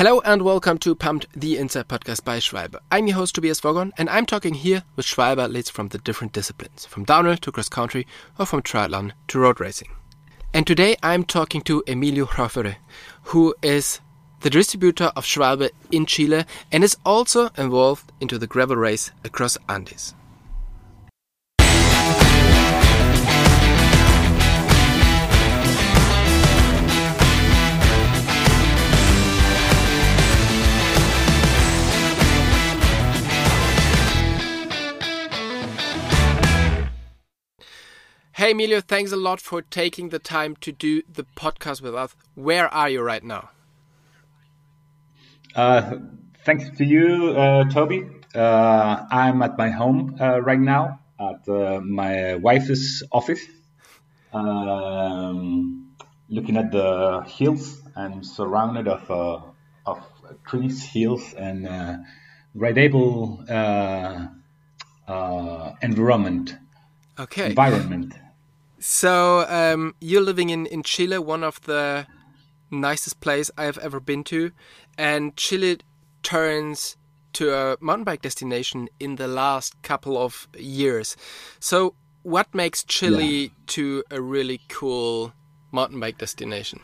[0.00, 2.78] Hello and welcome to Pumped, the Inside podcast by Schwalbe.
[2.90, 6.32] I'm your host Tobias Woggon and I'm talking here with Schwalbe athletes from the different
[6.32, 8.06] disciplines, from downhill to cross country
[8.38, 9.88] or from triathlon to road racing.
[10.54, 12.76] And today I'm talking to Emilio Rofere,
[13.24, 14.00] who is
[14.40, 19.58] the distributor of Schwalbe in Chile and is also involved into the gravel race across
[19.68, 20.14] Andes.
[38.40, 42.16] Hey, Emilio, thanks a lot for taking the time to do the podcast with us.
[42.34, 43.50] Where are you right now?
[45.54, 45.98] Uh,
[46.46, 48.08] thanks to you, uh, Toby.
[48.34, 53.42] Uh, I'm at my home uh, right now at uh, my wife's office,
[54.32, 55.94] um,
[56.30, 57.82] looking at the hills.
[57.94, 59.40] I'm surrounded of uh,
[59.84, 60.02] of
[60.46, 61.68] trees, hills, and
[62.54, 63.44] rideable
[65.82, 66.56] environment.
[67.18, 67.50] Okay.
[67.50, 68.14] Environment.
[68.80, 72.06] So um, you're living in, in Chile, one of the
[72.70, 74.52] nicest place I've ever been to,
[74.96, 75.78] and Chile
[76.22, 76.96] turns
[77.34, 81.14] to a mountain bike destination in the last couple of years.
[81.60, 83.48] So what makes Chile yeah.
[83.66, 85.34] to a really cool
[85.72, 86.80] mountain bike destination?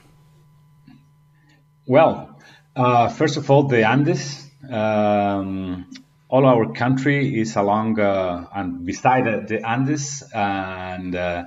[1.86, 2.38] Well,
[2.75, 4.44] uh, first of all, the Andes.
[4.70, 5.88] Um,
[6.28, 11.44] all our country is along uh, and beside the Andes, and uh,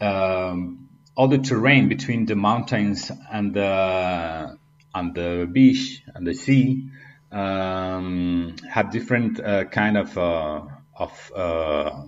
[0.00, 4.58] um, all the terrain between the mountains and the
[4.94, 6.88] and the beach and the sea
[7.32, 10.62] um, have different uh, kind of uh,
[10.96, 12.02] of uh,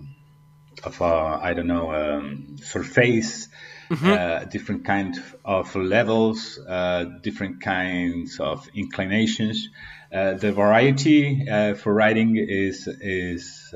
[0.83, 3.47] of uh, I don't know um, surface,
[3.89, 4.07] mm-hmm.
[4.07, 9.69] Uh, different kind of levels, uh, different kinds of inclinations.
[10.11, 13.73] the variety for riding is is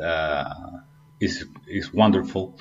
[1.19, 2.59] is is wonderful.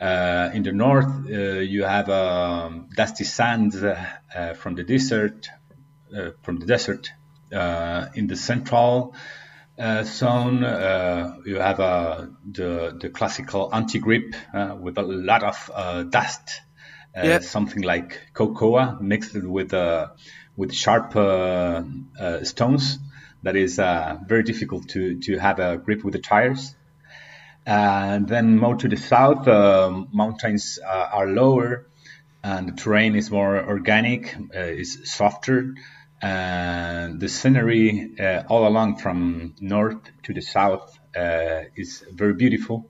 [0.00, 5.48] Uh, in the north, uh, you have um, dusty sands uh, from the desert.
[6.14, 7.10] Uh, from the desert,
[7.52, 9.12] uh, in the central
[9.76, 10.58] uh, zone,
[11.44, 14.34] you have the the classical anti-grip
[14.78, 16.62] with a lot of dust,
[17.16, 17.40] yeah.
[17.40, 19.72] something like cocoa mixed with
[20.56, 21.10] with sharp
[22.44, 22.98] stones.
[23.42, 26.76] That is very difficult to to have a grip with the tires.
[27.66, 31.88] And then more to the south, uh, mountains uh, are lower
[32.44, 35.74] and the terrain is more organic, uh, is softer.
[36.22, 42.88] And the scenery uh, all along from north to the south uh, is very beautiful.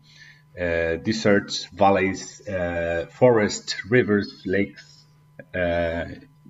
[0.60, 2.42] Uh, deserts, valleys,
[3.10, 5.04] forests, rivers, lakes.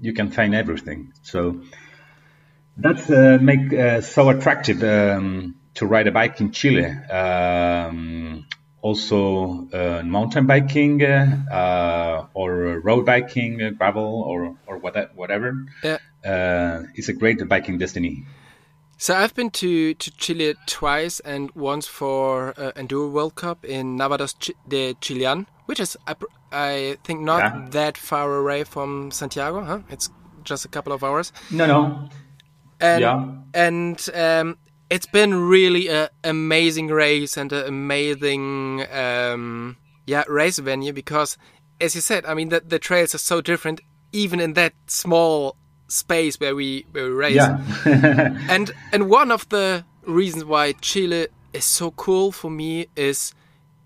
[0.00, 1.12] you can find everything.
[1.22, 1.62] So
[2.76, 4.82] that's make so attractive.
[4.82, 6.86] Um, to ride a bike in Chile.
[6.86, 8.46] Um,
[8.82, 15.66] also uh, mountain biking uh, or road biking, gravel or or whatever.
[15.82, 15.98] Yeah.
[16.24, 18.26] Uh, it's a great biking destiny.
[18.98, 23.98] So I've been to, to Chile twice and once for uh, Enduro World Cup in
[23.98, 24.34] Nevados
[24.66, 26.14] de Chillán, which is I,
[26.50, 27.66] I think not yeah.
[27.70, 29.62] that far away from Santiago.
[29.62, 29.80] Huh?
[29.90, 30.08] It's
[30.44, 31.30] just a couple of hours.
[31.50, 32.08] No, no.
[32.80, 33.32] And, yeah.
[33.52, 34.56] And um,
[34.88, 39.76] it's been really an amazing race and an amazing um,
[40.06, 41.36] yeah race venue because
[41.80, 43.80] as you said i mean the, the trails are so different
[44.12, 45.56] even in that small
[45.88, 47.36] space where we where we race.
[47.36, 47.60] Yeah.
[48.48, 53.34] and and one of the reasons why chile is so cool for me is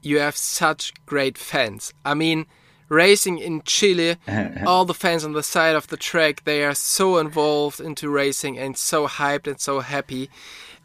[0.03, 1.93] you have such great fans.
[2.05, 2.47] I mean
[2.88, 4.17] racing in chile
[4.67, 8.59] all the fans on the side of the track they are so involved into racing
[8.59, 10.28] and so hyped and so happy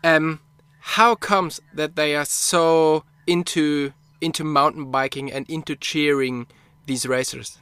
[0.04, 0.40] um,
[0.80, 6.48] how comes that they are so into into mountain biking and into cheering
[6.86, 7.60] these racers?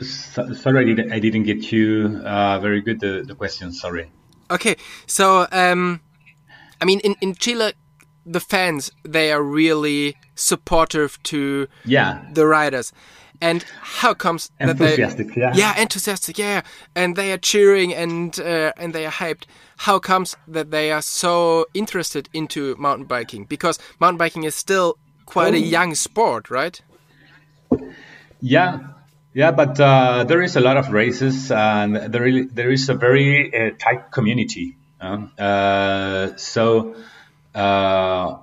[0.00, 3.72] So, sorry, I didn't, I didn't get you uh, very good the, the question.
[3.72, 4.10] Sorry.
[4.50, 4.76] Okay,
[5.06, 6.00] so um,
[6.80, 7.72] I mean, in in Chile,
[8.24, 12.92] the fans they are really supportive to yeah the riders
[13.40, 16.62] and how comes that enthusiastic, they, yeah, yeah, enthusiastic, yeah,
[16.94, 19.44] and they are cheering and uh, and they are hyped.
[19.78, 23.44] How comes that they are so interested into mountain biking?
[23.44, 25.56] Because mountain biking is still quite oh.
[25.56, 26.80] a young sport, right?
[28.40, 28.78] Yeah,
[29.34, 32.94] yeah, but uh, there is a lot of races, and there really, there is a
[32.94, 34.76] very uh, tight community.
[35.00, 36.96] Uh, so
[37.54, 38.36] uh,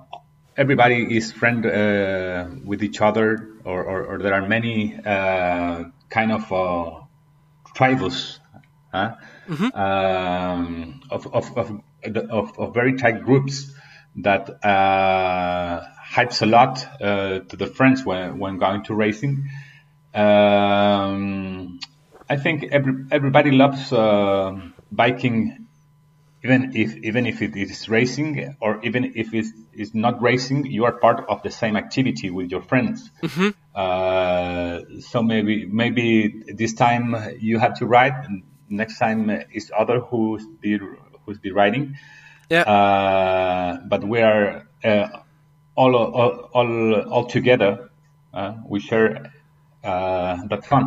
[0.56, 6.32] everybody is friend uh, with each other, or, or, or, there are many uh, kind
[6.32, 7.00] of uh,
[7.74, 8.40] tribes
[8.92, 9.14] huh?
[9.48, 9.78] mm-hmm.
[9.78, 13.72] um, of, of, of, of, of, very tight groups
[14.16, 19.50] that uh, hypes a lot uh, to the friends when, when going to racing.
[20.14, 21.78] Um,
[22.28, 24.58] I think every, everybody loves uh,
[24.90, 25.65] biking,
[26.46, 30.66] even if even if it is racing or even if it is not racing.
[30.66, 33.10] You are part of the same activity with your friends.
[33.22, 33.50] Mm-hmm.
[33.74, 36.06] Uh, so maybe maybe
[36.60, 37.06] this time
[37.40, 40.78] you have to ride, and next time it's other who's be
[41.24, 41.96] who's be riding.
[42.48, 42.62] Yeah.
[42.62, 45.08] Uh, but we are uh,
[45.74, 47.90] all, all all all together.
[48.32, 49.32] Uh, we share
[49.82, 50.84] uh, that fun.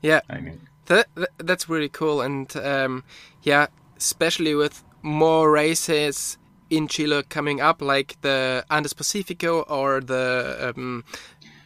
[0.00, 3.04] Yeah, I mean that, that that's really cool, and um,
[3.42, 3.66] yeah,
[4.02, 6.38] especially with more races
[6.70, 11.04] in Chile coming up, like the Andes Pacifico or the um,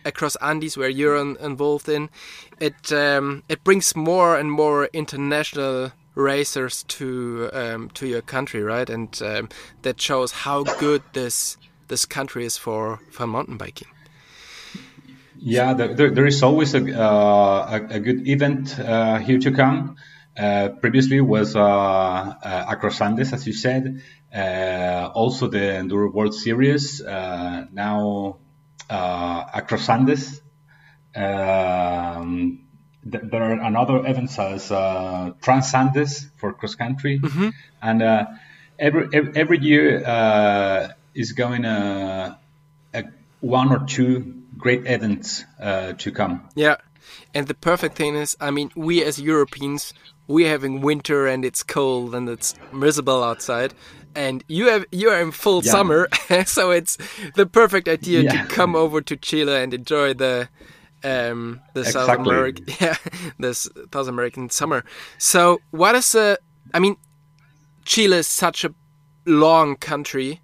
[0.04, 2.10] across Andes, where you're involved in,
[2.60, 8.90] it um, it brings more and more international racers to um, to your country, right?
[8.90, 9.48] And um,
[9.82, 11.56] that shows how good this
[11.88, 13.88] this country is for for mountain biking.
[15.38, 19.96] Yeah, there, there is always a, uh, a, a, good event uh, here to come.
[20.36, 24.02] Uh, previously was uh, uh, Across Andes, as you said.
[24.34, 27.02] Uh, also the Enduro World Series.
[27.02, 28.36] now
[28.90, 30.42] Across Andes.
[31.14, 32.60] Um,
[33.10, 34.68] th there are another events as
[35.40, 37.48] Trans Andes for cross country, mm-hmm.
[37.80, 38.02] and
[38.78, 39.04] every
[39.34, 39.86] every year
[41.14, 42.38] is going a,
[43.40, 46.48] one or two great events uh, to come.
[46.54, 46.76] Yeah,
[47.34, 49.92] and the perfect thing is, I mean, we as Europeans,
[50.26, 53.74] we're having winter and it's cold and it's miserable outside,
[54.14, 55.72] and you have you are in full yeah.
[55.72, 56.08] summer,
[56.46, 56.98] so it's
[57.34, 58.42] the perfect idea yeah.
[58.42, 60.48] to come over to Chile and enjoy the
[61.04, 61.92] um, the exactly.
[61.92, 62.96] South American yeah
[63.38, 64.84] the South American summer.
[65.18, 66.38] So what is the?
[66.74, 66.96] I mean,
[67.84, 68.74] Chile is such a
[69.24, 70.40] long country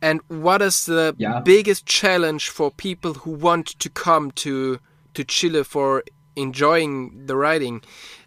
[0.00, 1.40] and what is the yeah.
[1.40, 4.78] biggest challenge for people who want to come to
[5.18, 6.04] to Chile for
[6.36, 7.82] enjoying the riding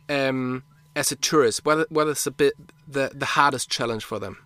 [0.10, 1.66] um, as a tourist?
[1.66, 2.54] What what is a bit
[2.88, 4.38] the the hardest challenge for them?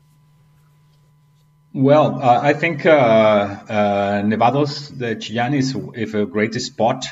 [1.74, 7.06] Well, uh, I think uh, uh, Nevados de Chillán is, is a great spot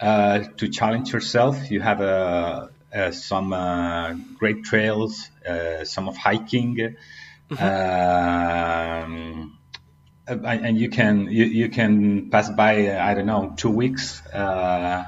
[0.00, 1.70] uh, to challenge yourself.
[1.70, 3.50] You have uh, uh, some
[4.38, 5.30] great trails,
[5.84, 6.96] some of hiking.
[7.50, 7.62] Mm-hmm.
[9.04, 9.58] Um,
[10.26, 15.04] and you can you, you can pass by I don't know two weeks uh,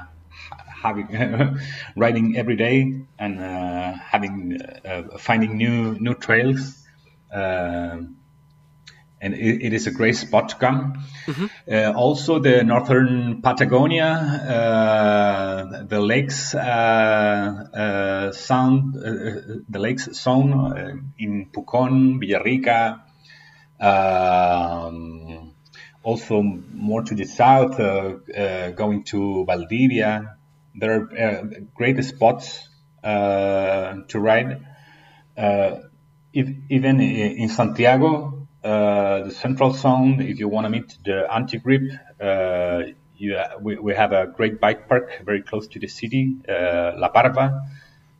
[0.83, 1.59] having
[1.95, 6.77] riding every day and uh, having uh, finding new new trails
[7.33, 7.97] uh,
[9.21, 11.03] and it, it is a great spot to come.
[11.25, 11.45] Mm-hmm.
[11.71, 22.19] Uh, also, the northern Patagonia, uh, the lakes uh, sound, the lakes zone in Pucón,
[22.19, 23.01] Villarrica.
[23.79, 25.53] Um,
[26.03, 27.77] also, more to the south,
[28.75, 30.37] going to Valdivia.
[30.75, 32.69] There are great spots
[33.03, 34.65] to ride.
[35.37, 41.83] If, even in Santiago, uh, the central zone, if you want to meet the anti-grip,
[42.19, 42.81] uh,
[43.15, 47.09] you, we, we, have a great bike park very close to the city, uh, La
[47.09, 47.61] Parva.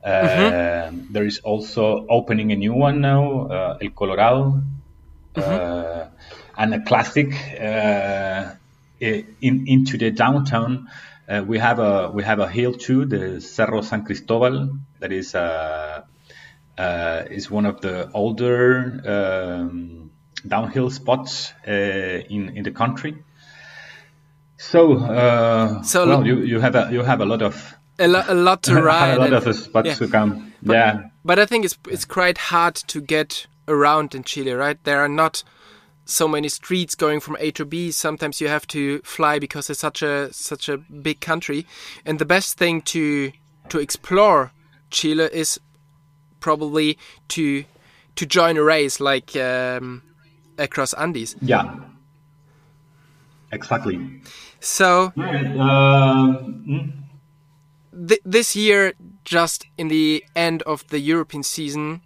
[0.05, 1.11] Mm-hmm.
[1.13, 4.61] There is also opening a new one now, El Colorado,
[5.35, 6.09] mm-hmm.
[6.57, 7.33] and a classic
[8.99, 10.89] in, into the downtown.
[11.27, 15.33] Uh, we have a we have a hill too, the Cerro San Cristobal, that is
[15.33, 16.03] uh,
[16.77, 20.11] uh, is one of the older um,
[20.47, 23.15] downhill spots uh, in in the country.
[24.57, 28.23] So, uh, so well, you, you have a you have a lot of a, lo
[28.27, 29.17] a lot to ride.
[29.17, 29.93] a lot of spots yeah.
[29.95, 30.53] to come.
[30.61, 34.81] But, yeah, but I think it's it's quite hard to get around in Chile, right?
[34.83, 35.43] There are not
[36.05, 37.91] so many streets going from A to B.
[37.91, 41.65] Sometimes you have to fly because it's such a such a big country.
[42.05, 43.31] And the best thing to
[43.69, 44.51] to explore
[44.91, 45.59] Chile is
[46.39, 46.97] probably
[47.29, 47.65] to
[48.15, 50.03] to join a race like um,
[50.57, 51.35] across Andes.
[51.41, 51.75] Yeah,
[53.51, 54.21] exactly.
[54.59, 56.37] So, uh,
[58.07, 58.93] th this year,
[59.23, 62.01] just in the end of the European season,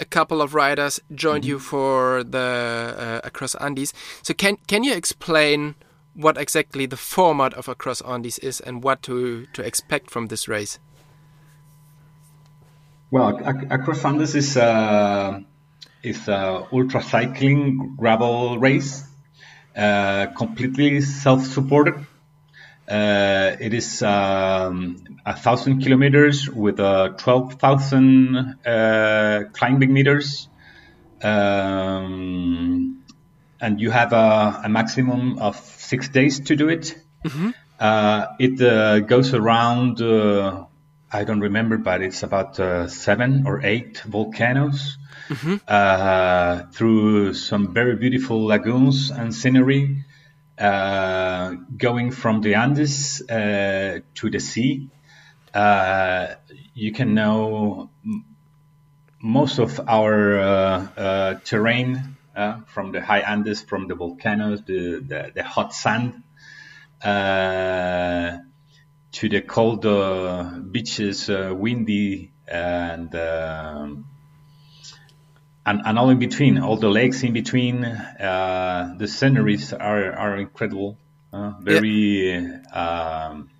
[0.00, 1.48] a couple of riders joined mm -hmm.
[1.48, 2.48] you for the
[2.98, 3.92] uh, Across Andes.
[4.22, 5.74] So, can can you explain
[6.14, 10.48] what exactly the format of Across Andes is and what to to expect from this
[10.48, 10.78] race?
[13.10, 13.40] Well,
[13.70, 14.56] Across Andes is.
[14.56, 15.50] Uh
[16.02, 19.04] is a ultra cycling gravel race,
[19.76, 21.94] uh, completely self-supported.
[22.90, 30.48] Uh, it is um, a thousand kilometers with uh, 12,000 uh, climbing meters.
[31.22, 33.04] Um,
[33.60, 36.96] and you have a, a, maximum of six days to do it.
[37.24, 37.50] Mm-hmm.
[37.78, 40.64] Uh, it uh, goes around, uh,
[41.12, 42.56] I don't remember, but it's about
[42.90, 44.98] seven or eight volcanoes.
[45.28, 46.72] Mm-hmm.
[46.72, 50.04] through some very beautiful lagoons and scenery,
[50.60, 54.88] uh, going from the Andes uh, to the sea,
[55.54, 56.34] uh,
[56.74, 57.90] you can know
[59.20, 65.00] most of our uh, uh, terrain uh, from the high Andes, from the volcanoes, the,
[65.00, 66.22] the, the hot sand,
[69.12, 69.82] to the cold
[70.72, 74.04] beaches, windy and um,
[75.66, 80.36] and, and all in between, all the lakes in between, uh, the sceneries are, are
[80.36, 80.96] incredible,
[81.32, 83.50] uh, very um,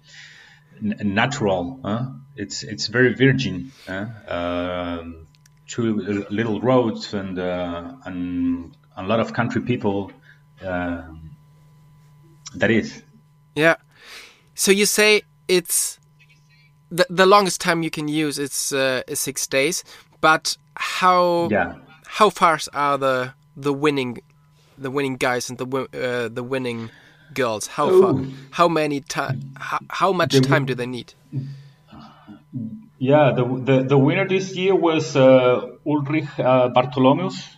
[0.83, 1.81] n- natural.
[1.85, 2.07] Uh?
[2.37, 3.73] It's it's very virgin.
[4.29, 5.27] Um,
[5.67, 5.95] two
[6.31, 10.11] little roads and uh, and a lot of country people.
[10.65, 11.31] Um,
[12.55, 13.03] that is.
[13.55, 13.77] Yeah.
[14.55, 15.99] So you say it's
[16.91, 19.85] the the longest time you can use it's uh, six days,
[20.21, 21.75] but how yeah
[22.07, 24.19] how fast are the the winning
[24.77, 26.91] the winning guys and the uh, the winning
[27.35, 27.67] girls?
[27.67, 28.25] How far?
[28.51, 29.53] How many time?
[29.57, 31.15] How, how, much the, time do they need?
[32.99, 37.49] Yeah, the the, the winner this year was uh, Ulrich uh, Bartholomäus,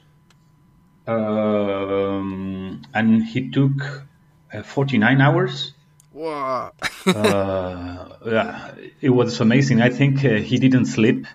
[1.07, 4.07] um, and he took
[4.52, 5.75] uh, 49 hours.
[6.12, 6.73] Wow.
[7.05, 9.83] Uh, yeah, it was amazing.
[9.83, 11.26] I think uh, he didn't sleep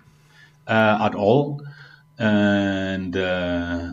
[0.66, 1.60] at all
[2.18, 3.92] and uh,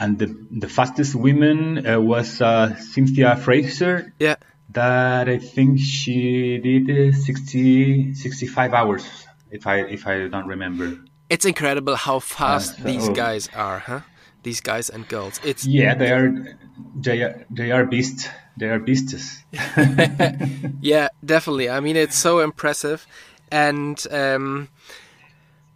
[0.00, 4.12] and the the fastest woman uh, was uh, Cynthia Fraser.
[4.18, 4.36] Yeah.
[4.70, 9.04] That I think she did 60, 65 hours,
[9.50, 10.98] if I if I don't remember.
[11.30, 14.00] It's incredible how fast so, these guys are, huh?
[14.42, 15.40] These guys and girls.
[15.44, 16.56] It's yeah, they are
[16.96, 18.28] they are they are beasts.
[18.56, 19.44] They are beasts.
[20.80, 21.70] yeah, definitely.
[21.70, 23.06] I mean, it's so impressive,
[23.50, 24.68] and um,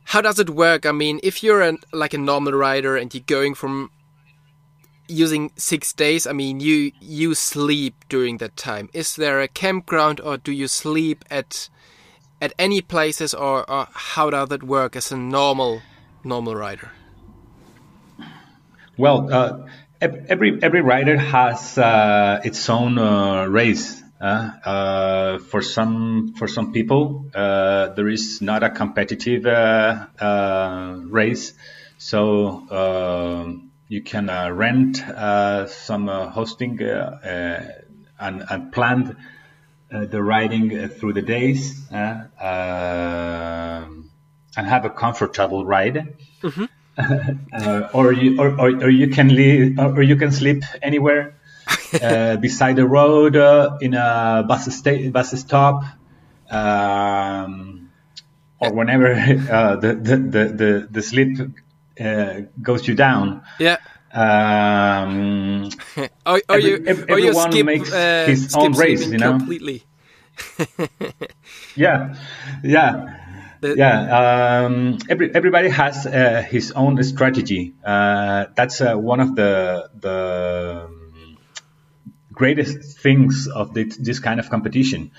[0.04, 0.86] how does it work?
[0.86, 3.90] I mean, if you're an, like a normal rider and you're going from
[5.08, 8.88] using six days, I mean, you you sleep during that time.
[8.92, 11.68] Is there a campground, or do you sleep at
[12.40, 15.82] at any places, or, or how does that work as a normal
[16.24, 16.90] normal rider?
[18.96, 19.66] Well, uh,
[20.00, 26.72] every every rider has uh, its own uh, race uh, uh, for some for some
[26.72, 29.44] people, uh, there is not a competitive
[31.10, 31.52] race,
[31.98, 34.98] so um, you can rent
[35.68, 39.16] some hosting and, and plan
[39.90, 41.86] the riding through the days
[44.58, 46.16] and have a comfortable ride.
[46.42, 46.64] Mm-hmm.
[47.94, 51.36] or you or, or, or, you can leave, or you can sleep anywhere
[52.02, 55.84] uh, beside the road uh, in a bus, sta- bus stop,
[56.50, 57.90] um,
[58.58, 59.12] or whenever
[59.50, 61.38] uh, the, the, the, the sleep
[62.00, 63.42] uh, goes you down.
[63.58, 63.78] Yeah.
[64.12, 69.18] Um, or, or every, you, every, or everyone skip, makes uh, his own race, you
[69.18, 69.32] know.
[69.38, 69.82] Completely.
[71.76, 72.14] yeah,
[72.62, 73.14] yeah.
[73.60, 77.74] The, yeah, um, every, everybody has uh, his own strategy.
[77.84, 80.88] Uh, that's uh, one of the the
[82.32, 85.10] greatest things of this, this kind of competition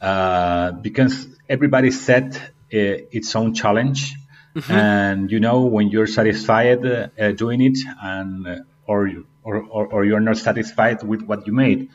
[0.00, 2.40] uh, because everybody set uh,
[2.72, 4.14] its own challenge.
[4.54, 4.72] Mm-hmm.
[4.72, 8.56] And you know when you're satisfied uh, doing it, and uh,
[8.86, 9.10] or,
[9.42, 11.90] or, or or you're not satisfied with what you made.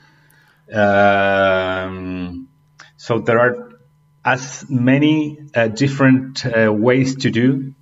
[0.73, 2.49] Um,
[2.97, 3.69] so there are
[4.25, 7.73] as many uh, different uh, ways to do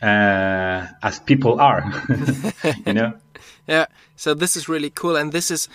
[0.00, 1.84] uh, as people are,
[2.86, 3.14] you know.
[3.68, 3.86] Yeah.
[4.16, 5.68] So this is really cool, and this is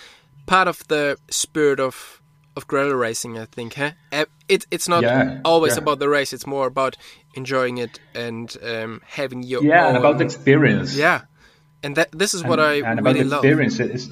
[0.44, 2.20] part of the spirit of
[2.54, 3.74] of gravel racing, I think.
[3.74, 3.92] Huh?
[4.46, 5.82] It, it's not yeah, always yeah.
[5.82, 6.98] about the race; it's more about
[7.40, 9.88] enjoying it and um, having your yeah, own...
[9.88, 10.90] and about the experience.
[10.96, 11.22] Yeah,
[11.82, 13.78] and that this is what and, I and really about the experience.
[13.78, 13.90] love.
[13.90, 14.08] It's,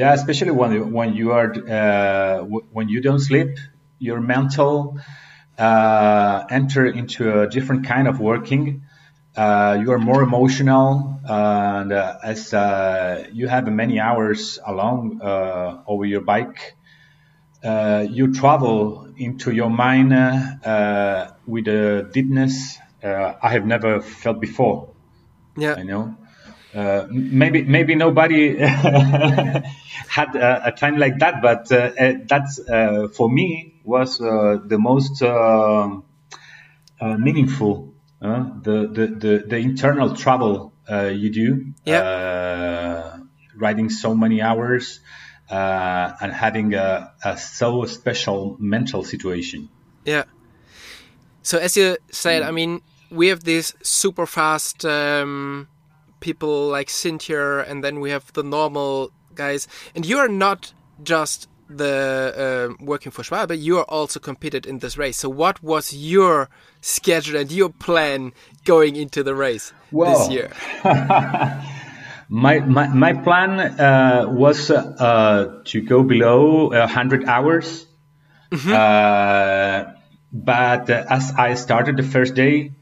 [0.00, 1.48] yeah, especially when when you are
[1.78, 2.38] uh,
[2.76, 3.52] when you don't sleep,
[3.98, 4.98] your mental
[5.58, 8.82] uh, enter into a different kind of working
[9.36, 15.82] uh, you are more emotional and uh, as uh, you have many hours along uh,
[15.86, 16.74] over your bike
[17.62, 24.90] uh, you travel into your mind uh, with a deepness i have never felt before
[25.56, 26.16] yeah i know
[26.74, 33.08] uh, maybe maybe nobody had a, a, time like that, but uh, uh that's uh,
[33.12, 35.20] for me was uh, the most
[37.02, 37.92] meaningful.
[38.20, 43.18] the, the the the internal travel you do, yeah.
[43.56, 45.00] riding so many hours
[45.50, 49.68] and having a, a so special mental situation.
[50.04, 50.24] Yeah.
[51.42, 55.68] So as you said, I mean, we have this super fast um,
[56.20, 59.66] people like Cynthia, and then we have the normal guys.
[59.94, 64.80] And you are not just the uh, working for Schwalbe, you are also competed in
[64.80, 65.18] this race.
[65.18, 68.32] So, what was your schedule and your plan
[68.64, 70.52] going into the race well, this year?
[72.30, 77.86] my, my my plan uh, was uh, to go below hundred hours,
[78.50, 79.94] mm -hmm.
[80.32, 82.72] but as I started the first day,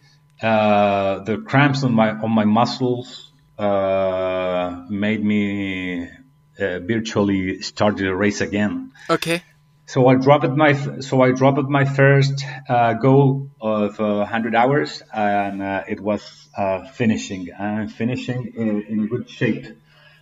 [0.42, 6.08] uh, the cramps on my on my muscles uh, made me
[6.60, 8.92] uh, virtually start the race again.
[9.10, 9.42] Okay.
[9.88, 15.02] So I dropped my so I dropped my first uh, goal of 100 uh, hours,
[15.14, 16.22] and uh, it was
[16.54, 19.64] uh, finishing and finishing in, in, good shape.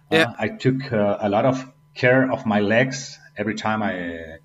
[0.09, 0.33] Yeah.
[0.39, 4.39] I took a lot of care of my legs every time I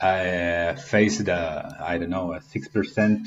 [0.00, 3.26] I faced I don't know a six percent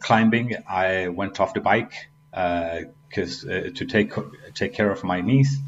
[0.00, 0.56] climbing.
[0.66, 4.14] I went off the bike because uh, to take
[4.54, 5.58] take care of my knees.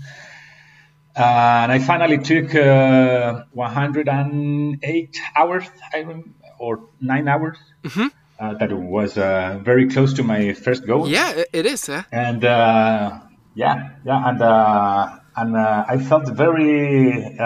[1.18, 5.64] And I finally took uh, 108 hours,
[6.58, 7.58] or nine hours.
[7.82, 8.06] Mm-hmm.
[8.38, 11.08] Uh, that was uh, very close to my first goal.
[11.08, 11.88] Yeah, it is.
[12.12, 13.20] And uh,
[13.54, 17.36] yeah, yeah, and uh, and I felt very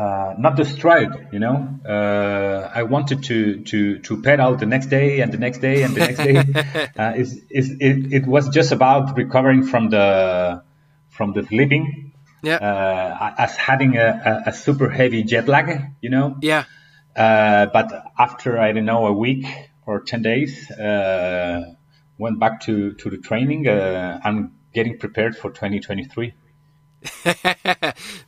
[0.00, 1.28] uh, not destroyed.
[1.32, 5.58] You know, uh, I wanted to to to pedal the next day and the next
[5.58, 6.90] day and the next day.
[6.98, 10.62] uh, is is it, it was just about recovering from the
[11.20, 12.12] from the sleeping.
[12.42, 12.56] Yeah.
[12.56, 14.08] Uh, as having a,
[14.46, 15.68] a, a, super heavy jet lag.
[16.00, 16.36] You know.
[16.40, 16.64] Yeah.
[17.14, 19.44] Uh, but after I don't know a week
[19.84, 21.74] or ten days, uh,
[22.16, 23.68] went back to to the training.
[23.68, 24.38] I'm
[24.72, 26.32] getting prepared for 2023.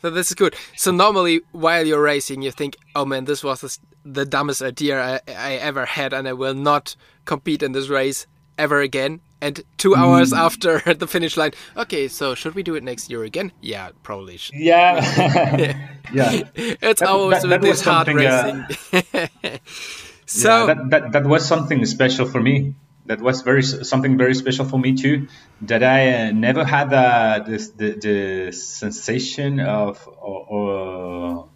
[0.03, 0.55] so this is good.
[0.77, 5.21] So normally, while you're racing, you think, "Oh man, this was the dumbest idea I,
[5.29, 8.27] I, ever had, and I will not compete in this race
[8.59, 10.39] ever again." And two hours mm.
[10.39, 13.51] after the finish line, okay, so should we do it next year again?
[13.61, 14.37] Yeah, probably.
[14.37, 14.55] Should.
[14.55, 15.03] Yeah,
[16.13, 16.43] yeah.
[16.55, 19.03] It's that, always that, that this hard uh, racing.
[19.13, 19.59] Uh,
[20.27, 22.75] so yeah, that, that that was something special for me
[23.07, 25.27] that was very something very special for me too.
[25.63, 31.49] That I uh, never had uh, this the, the sensation of or or,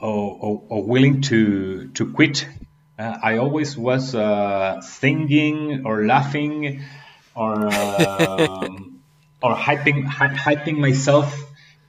[0.00, 2.46] or, or willing to to quit.
[2.98, 6.82] Uh, I always was uh, singing or laughing
[7.34, 9.00] or um,
[9.42, 11.34] or hyping hy- hyping myself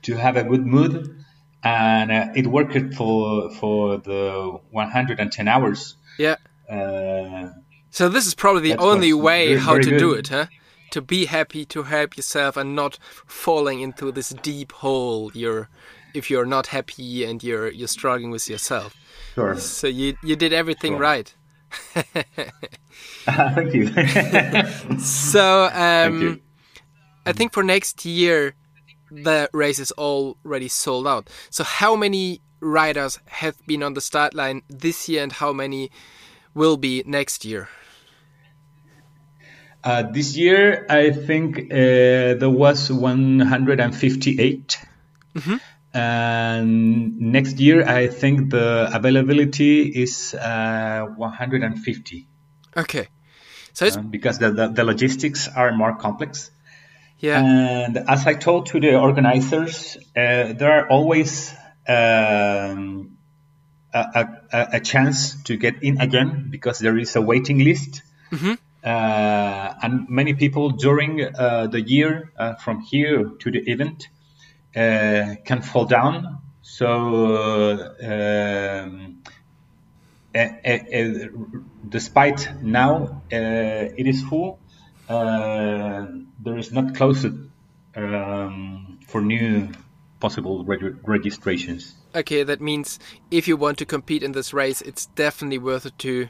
[0.03, 1.23] to have a good mood,
[1.63, 5.95] and uh, it worked for for the 110 hours.
[6.17, 6.37] Yeah.
[6.69, 7.49] Uh,
[7.91, 9.99] so this is probably the only way very, how very to good.
[9.99, 10.47] do it, huh?
[10.91, 15.31] To be happy, to help yourself, and not falling into this deep hole.
[15.33, 15.69] You're,
[16.13, 18.95] if you're not happy and you're you're struggling with yourself.
[19.33, 19.57] Sure.
[19.57, 20.99] So you you did everything sure.
[20.99, 21.33] right.
[23.25, 23.87] Thank you.
[24.99, 26.41] so um, you.
[27.25, 28.53] I think for next year
[29.11, 31.29] the race is already sold out.
[31.49, 35.91] So how many riders have been on the start line this year, and how many
[36.53, 37.69] will be next year?
[39.83, 44.79] Uh, this year, I think uh, there was 158.
[45.35, 45.55] Mm-hmm.
[45.95, 52.27] And next year, I think the availability is uh, 150.
[52.75, 53.07] Okay.
[53.71, 56.51] So uh, because the, the, the, logistics are more complex.
[57.19, 57.41] Yeah.
[57.41, 61.53] And as I told to the organizers, uh, there are always
[61.87, 63.17] um,
[63.93, 68.01] a, a, a, chance to get in again because there is a waiting list.
[68.31, 68.53] Mm-hmm.
[68.83, 74.09] Uh, and many people during uh, the year uh, from here to the event
[74.75, 76.39] can fall down.
[76.61, 79.23] So um,
[81.87, 84.59] despite now it is full,
[85.07, 87.27] there is not closed
[87.95, 89.69] um, for new
[90.19, 91.95] possible reg- registrations.
[92.13, 92.99] Okay, that means
[93.31, 96.27] if you want to compete in this race, it's definitely worth it to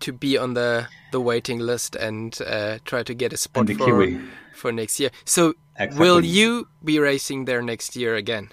[0.00, 3.74] to be on the the waiting list and uh, try to get a spot for
[3.74, 4.20] Kiwi.
[4.54, 5.10] for next year.
[5.24, 5.98] So, exactly.
[5.98, 8.50] will you be racing there next year again?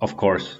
[0.00, 0.58] Of course.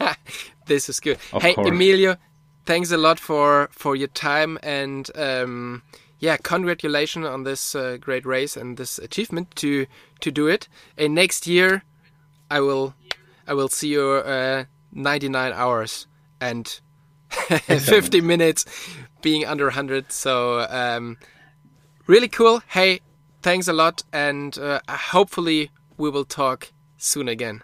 [0.66, 1.18] this is good.
[1.32, 1.68] Of hey, course.
[1.68, 2.16] Emilio,
[2.64, 5.82] thanks a lot for for your time and um,
[6.22, 9.86] yeah, congratulations on this uh, great race and this achievement to
[10.20, 10.68] to do it.
[10.96, 11.82] And next year,
[12.48, 12.94] I will
[13.46, 16.06] I will see your uh, 99 hours
[16.40, 16.80] and
[17.66, 18.64] 50 minutes
[19.22, 20.12] being under 100.
[20.12, 21.16] So um,
[22.06, 22.62] really cool.
[22.68, 23.00] Hey,
[23.42, 27.62] thanks a lot, and uh, hopefully we will talk soon again.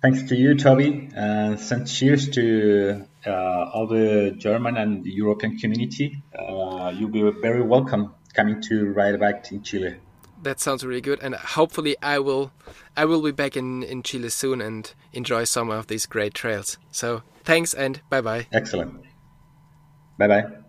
[0.00, 6.22] Thanks to you, Toby, and send cheers to uh, all the German and European community.
[6.32, 9.96] Uh, you'll be very welcome coming to ride back in Chile.
[10.42, 12.52] That sounds really good, and hopefully I will,
[12.96, 16.78] I will be back in in Chile soon and enjoy some of these great trails.
[16.92, 18.46] So thanks and bye bye.
[18.52, 19.04] Excellent.
[20.18, 20.67] Bye bye.